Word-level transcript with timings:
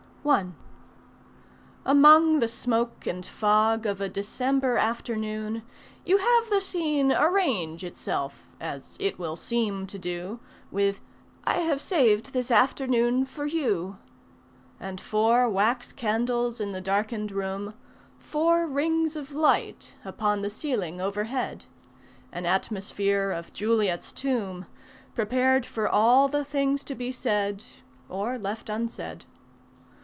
I 0.23 0.45
Among 1.83 2.39
the 2.39 2.47
smoke 2.47 3.07
and 3.07 3.25
fog 3.25 3.87
of 3.87 3.99
a 3.99 4.07
December 4.07 4.77
afternoon 4.77 5.63
You 6.05 6.19
have 6.19 6.47
the 6.51 6.61
scene 6.61 7.11
arrange 7.11 7.83
itself 7.83 8.47
as 8.61 8.97
it 8.99 9.17
will 9.17 9.35
seem 9.35 9.87
to 9.87 9.97
do 9.97 10.39
With 10.69 11.01
"I 11.43 11.55
have 11.61 11.81
saved 11.81 12.33
this 12.33 12.51
afternoon 12.51 13.25
for 13.25 13.47
you"; 13.47 13.97
And 14.79 15.01
four 15.01 15.49
wax 15.49 15.91
candles 15.91 16.61
in 16.61 16.71
the 16.71 16.81
darkened 16.81 17.31
room, 17.31 17.73
Four 18.19 18.67
rings 18.67 19.15
of 19.15 19.33
light 19.33 19.95
upon 20.05 20.43
the 20.43 20.51
ceiling 20.51 21.01
overhead, 21.01 21.65
An 22.31 22.45
atmosphere 22.45 23.31
of 23.31 23.53
Juliet's 23.53 24.11
tomb 24.11 24.67
Prepared 25.15 25.65
for 25.65 25.89
all 25.89 26.27
the 26.27 26.45
things 26.45 26.83
to 26.83 26.93
be 26.93 27.11
said, 27.11 27.63
or 28.07 28.37
left 28.37 28.69
unsaid. 28.69 29.25